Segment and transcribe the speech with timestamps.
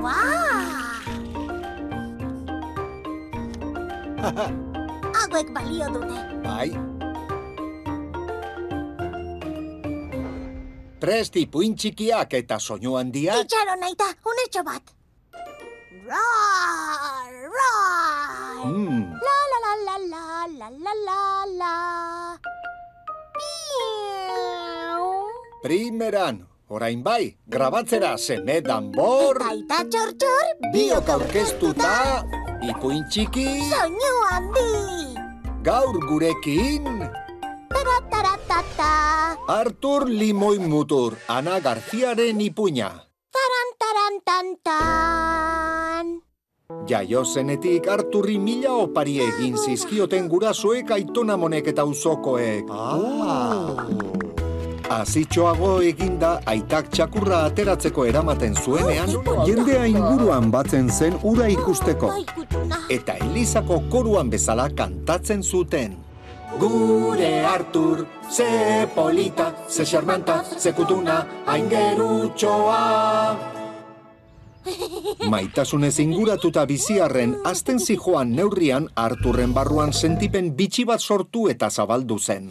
[0.00, 0.84] わあ
[5.14, 6.18] Hauek balio dute.
[6.44, 6.70] Bai.
[11.00, 13.36] Prest ipuin txikiak eta soinu handia.
[13.42, 14.94] Itxaro naita, unetxo bat.
[16.06, 18.64] Roar, roar.
[18.70, 19.23] Mm.
[25.64, 32.20] Primeran, orain bai, grabatzera seme danbor, Aita txor-txor, biok aurkeztuta,
[32.60, 35.16] ipuin txiki, soinu handi.
[35.64, 36.84] gaur gurekin,
[37.72, 39.40] Tara-tara-tata.
[39.48, 43.08] Artur Limoi Mutur, Ana Garziaren ipuina.
[43.32, 46.20] Taran-taran-tan-tan.
[46.88, 52.68] Jaio zenetik Arturri mila opari egin zizkioten gurasoek aitonamonek eta usokoek.
[52.68, 54.23] Ah.
[54.92, 59.08] Azitxoago eginda aitak txakurra ateratzeko eramaten zuenean,
[59.46, 62.10] jendea inguruan batzen zen ura ikusteko.
[62.92, 65.96] Eta Elizako koruan bezala kantatzen zuten.
[66.60, 72.82] Gure Artur, ze polita, ze xarmanta, ze kutuna, hain gerutxoa.
[75.32, 82.50] Maitasunez inguratuta biziarren, azten zijoan neurrian Arturren barruan sentipen bitxi bat sortu eta zabaldu zen.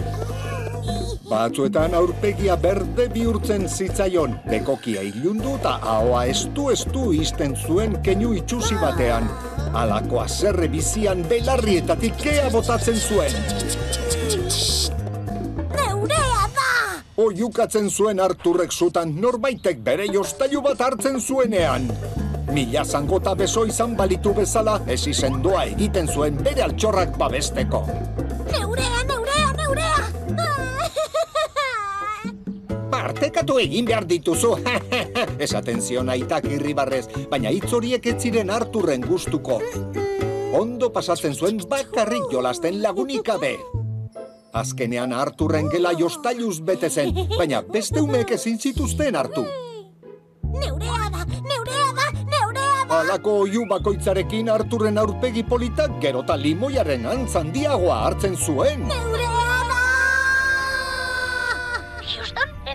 [1.34, 8.78] Batzuetan aurpegia berde bihurtzen zitzaion, bekokia ilundu eta ahoa estu estu izten zuen keinu itxusi
[8.78, 9.26] batean.
[9.82, 13.34] Alako azerre bizian belarrietatik kea botatzen zuen.
[15.74, 16.70] Neurea da!
[17.26, 21.90] Oiukatzen zuen Arturrek zutan norbaitek bere jostailu bat hartzen zuenean.
[22.54, 27.88] Mila zangota beso izan balitu bezala, ez izendoa egiten zuen bere altxorrak babesteko.
[28.52, 29.02] Neurea,
[33.24, 34.50] Partekatu egin behar dituzu,
[35.46, 39.62] esaten zion aitak irribarrez, baina hitz horiek ez ziren Arturren gustuko.
[40.60, 43.54] Ondo pasatzen zuen bakarrik jolasten lagunik gabe.
[44.52, 49.46] Azkenean Arturren gela jostailuz bete zen, baina beste umeek ezin zituzten hartu.
[50.58, 52.98] Neurea da, neurea da, neurea da!
[52.98, 58.84] Halako oiu bakoitzarekin Arturren aurpegi politak gerota limoiaren antzandiagoa hartzen zuen.
[58.92, 59.43] Neurea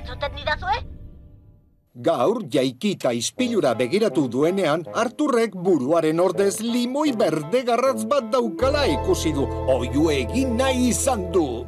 [0.08, 0.78] entzuten didazue?
[1.98, 9.32] Gaur jaiki eta ispilura begiratu duenean, Arturrek buruaren ordez limoi berde garratz bat daukala ikusi
[9.34, 11.64] du, oiu egin nahi izan du.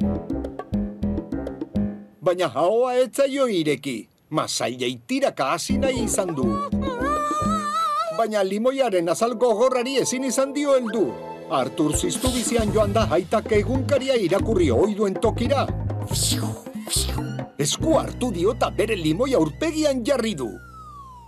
[2.21, 6.47] Baina haoa etzaio ireki, masailei tiraka hasi nahi izan du.
[8.17, 11.09] Baina limoiaren azal gogorrari ezin izan dio heldu.
[11.51, 15.67] Artur ziztu bizian joan da haitak egunkaria irakurri oiduen tokira.
[17.61, 20.47] Esku hartu dio eta bere limoia aurpegian jarri du.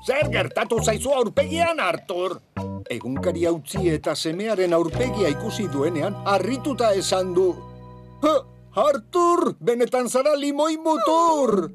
[0.07, 2.39] Zer gertatu zaizu aurpegian, Artur?
[2.89, 7.53] Egunkaria utzi eta semearen aurpegia ikusi duenean, harrituta esan du.
[8.23, 8.33] "Ha,
[8.87, 11.69] Artur, benetan zara limoi motor!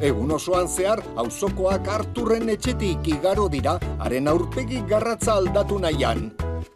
[0.00, 6.32] Egun osoan zehar, auzokoak Arturren etxetik igaro dira, haren aurpegi garratza aldatu nahian.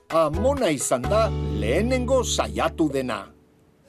[0.09, 1.29] Amona izan da,
[1.61, 3.38] lehenengo saiatu dena.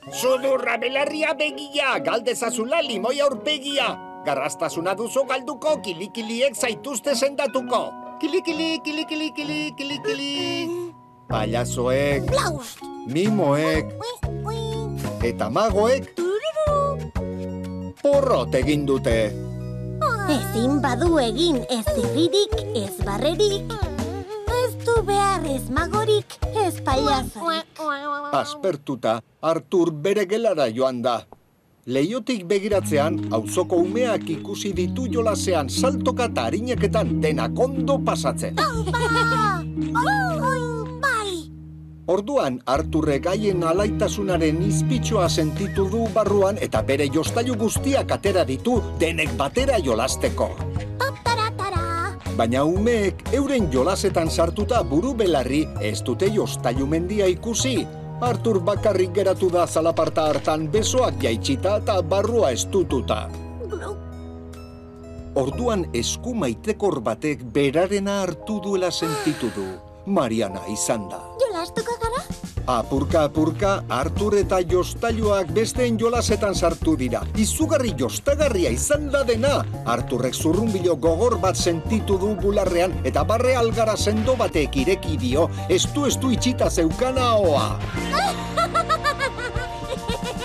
[0.08, 3.90] Sudurra belarria begia, galdezazula limoi aurpegia.
[4.26, 7.92] Garrastasuna duzu galduko, kilikiliek zaituzte sendatuko.
[8.20, 10.32] Kilikili, kilikili, kili, kilikili.
[11.30, 12.80] Palazoek, Blaust!
[13.08, 13.86] mimoek
[15.24, 17.12] eta magoek Tururu.
[18.02, 19.30] porrot egin dute.
[20.30, 23.99] Ezin badu egin ez zirririk, ez barrerik.
[24.86, 27.82] Du behar ez magorik, ez paiazorik.
[28.32, 31.20] Aspertuta, Artur bere gelara joan da.
[31.90, 38.56] Leiotik begiratzean, auzoko umeak ikusi ditu jolasean saltoka eta harineketan denak ondo pasatzen.
[38.56, 38.68] Ba!
[41.02, 41.34] Bai!
[42.08, 49.36] Orduan, Arturrek haien alaitasunaren izpitxoa sentitu du barruan eta bere jostailu guztiak atera ditu denek
[49.38, 50.54] batera jolasteko.
[52.40, 57.74] Baina umeek euren jolasetan sartuta buru belarri ez dute jostailu mendia ikusi.
[58.24, 63.20] Artur bakarrik geratu da zalaparta hartan besoak jaitsita eta barrua estututa.
[65.36, 69.68] Orduan esku maitekor batek berarena hartu duela sentitu du.
[70.06, 71.20] Mariana izan da.
[71.44, 72.24] Jolastuko gara?
[72.70, 77.24] Apurka apurka, Artur eta jostailuak besteen jolasetan sartu dira.
[77.42, 79.64] Izugarri jostagarria izan da dena.
[79.90, 86.06] Arturrek zurrunbilo gogor bat sentitu du bularrean eta barre algara sendo batek ireki dio, estu
[86.06, 87.80] estu itxita zeukana hoa.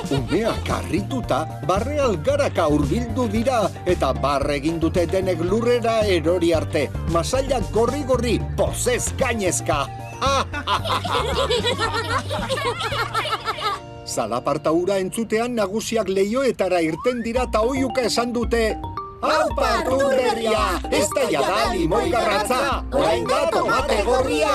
[0.17, 6.87] Umeak harrituta, barre algaraka hurbildu dira eta barre egin dute denek lurrera erori arte.
[7.12, 10.04] Masailak gorri-gorri, pozez gainezka.
[14.15, 18.76] Zalaparta ura entzutean nagusiak leioetara irten dira eta oiuka esan dute
[19.25, 20.76] Aupa, turberria!
[20.93, 22.85] Ez da jada limoi garratza!
[22.93, 24.53] Orain da tomate gorria!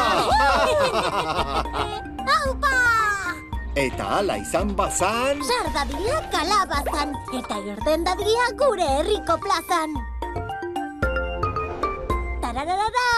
[2.38, 2.75] Aupa!
[3.74, 5.42] Eta ala izan bazan...
[5.50, 9.98] Sardadia kalabazan eta irten dadia gure herriko plazan.
[12.45, 13.10] Tarararara,